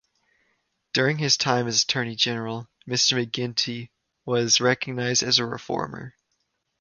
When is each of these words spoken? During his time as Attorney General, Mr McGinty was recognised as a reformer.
During 0.93 1.19
his 1.19 1.37
time 1.37 1.67
as 1.67 1.83
Attorney 1.83 2.15
General, 2.15 2.67
Mr 2.89 3.23
McGinty 3.23 3.91
was 4.25 4.59
recognised 4.59 5.21
as 5.21 5.37
a 5.37 5.45
reformer. 5.45 6.15